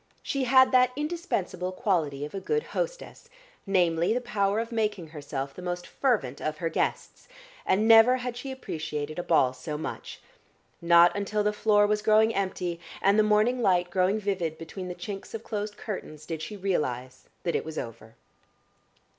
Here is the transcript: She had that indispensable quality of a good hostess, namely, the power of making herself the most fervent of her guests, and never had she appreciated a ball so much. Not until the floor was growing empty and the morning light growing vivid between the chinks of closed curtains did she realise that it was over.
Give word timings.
She 0.23 0.45
had 0.45 0.71
that 0.71 0.89
indispensable 0.95 1.71
quality 1.71 2.25
of 2.25 2.33
a 2.33 2.39
good 2.39 2.63
hostess, 2.63 3.29
namely, 3.67 4.15
the 4.15 4.19
power 4.19 4.59
of 4.59 4.71
making 4.71 5.09
herself 5.09 5.53
the 5.53 5.61
most 5.61 5.85
fervent 5.85 6.41
of 6.41 6.57
her 6.57 6.69
guests, 6.69 7.27
and 7.67 7.87
never 7.87 8.17
had 8.17 8.35
she 8.35 8.51
appreciated 8.51 9.19
a 9.19 9.23
ball 9.23 9.53
so 9.53 9.77
much. 9.77 10.19
Not 10.81 11.15
until 11.15 11.43
the 11.43 11.53
floor 11.53 11.85
was 11.85 12.01
growing 12.01 12.33
empty 12.33 12.79
and 12.99 13.19
the 13.19 13.21
morning 13.21 13.61
light 13.61 13.91
growing 13.91 14.19
vivid 14.19 14.57
between 14.57 14.87
the 14.87 14.95
chinks 14.95 15.35
of 15.35 15.43
closed 15.43 15.77
curtains 15.77 16.25
did 16.25 16.41
she 16.41 16.57
realise 16.57 17.25
that 17.43 17.55
it 17.55 17.63
was 17.63 17.77
over. 17.77 18.15